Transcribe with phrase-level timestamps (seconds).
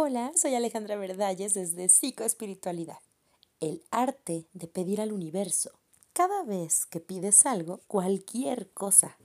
[0.00, 3.00] Hola, soy Alejandra Verdalles desde Psicoespiritualidad,
[3.58, 5.72] el arte de pedir al universo.
[6.12, 9.18] Cada vez que pides algo, cualquier cosa,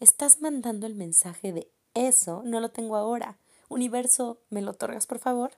[0.00, 3.38] estás mandando el mensaje de eso no lo tengo ahora.
[3.68, 5.52] Universo, ¿me lo otorgas por favor?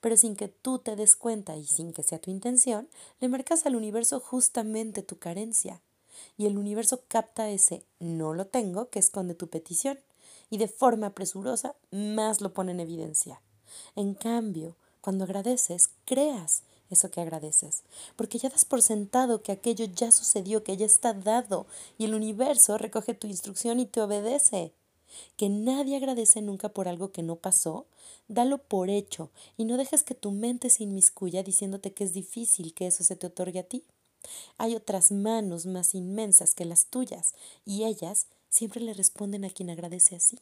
[0.00, 2.88] Pero sin que tú te des cuenta y sin que sea tu intención,
[3.20, 5.80] le marcas al universo justamente tu carencia.
[6.36, 10.00] Y el universo capta ese no lo tengo que esconde tu petición
[10.50, 13.40] y de forma presurosa más lo pone en evidencia.
[13.96, 17.82] En cambio, cuando agradeces, creas eso que agradeces,
[18.16, 21.66] porque ya das por sentado que aquello ya sucedió, que ya está dado,
[21.98, 24.72] y el universo recoge tu instrucción y te obedece.
[25.36, 27.86] Que nadie agradece nunca por algo que no pasó,
[28.28, 32.72] dalo por hecho y no dejes que tu mente se inmiscuya diciéndote que es difícil
[32.72, 33.84] que eso se te otorgue a ti.
[34.56, 37.34] Hay otras manos más inmensas que las tuyas,
[37.66, 40.38] y ellas siempre le responden a quien agradece así.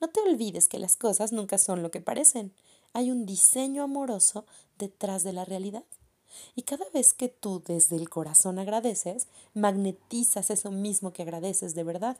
[0.00, 2.52] No te olvides que las cosas nunca son lo que parecen.
[2.92, 4.44] Hay un diseño amoroso
[4.78, 5.84] detrás de la realidad.
[6.54, 11.84] Y cada vez que tú desde el corazón agradeces, magnetizas eso mismo que agradeces de
[11.84, 12.18] verdad.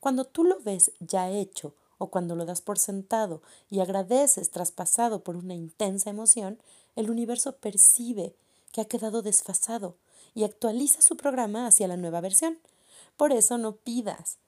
[0.00, 5.22] Cuando tú lo ves ya hecho o cuando lo das por sentado y agradeces traspasado
[5.22, 6.58] por una intensa emoción,
[6.96, 8.34] el universo percibe
[8.72, 9.96] que ha quedado desfasado
[10.34, 12.58] y actualiza su programa hacia la nueva versión.
[13.16, 14.38] Por eso no pidas,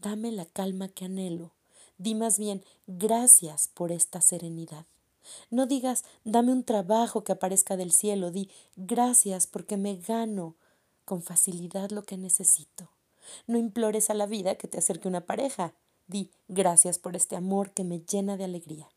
[0.00, 1.52] dame la calma que anhelo,
[1.98, 4.86] Di más bien, gracias por esta serenidad.
[5.50, 10.56] No digas, dame un trabajo que aparezca del cielo, di, gracias porque me gano
[11.04, 12.90] con facilidad lo que necesito.
[13.46, 15.74] No implores a la vida que te acerque una pareja,
[16.06, 18.88] di, gracias por este amor que me llena de alegría.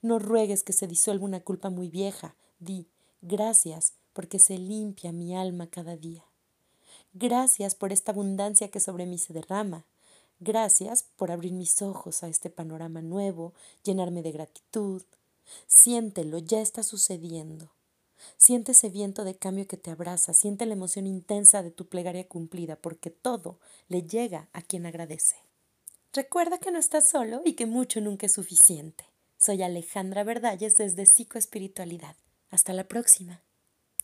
[0.00, 2.86] No ruegues que se disuelva una culpa muy vieja, di,
[3.20, 6.24] gracias porque se limpia mi alma cada día.
[7.12, 9.84] Gracias por esta abundancia que sobre mí se derrama.
[10.38, 15.02] Gracias por abrir mis ojos a este panorama nuevo, llenarme de gratitud.
[15.66, 17.70] Siéntelo, ya está sucediendo.
[18.36, 22.28] Siente ese viento de cambio que te abraza, siente la emoción intensa de tu plegaria
[22.28, 25.36] cumplida, porque todo le llega a quien agradece.
[26.12, 29.04] Recuerda que no estás solo y que mucho nunca es suficiente.
[29.38, 32.16] Soy Alejandra Verdalles desde Psicoespiritualidad.
[32.50, 33.42] Hasta la próxima.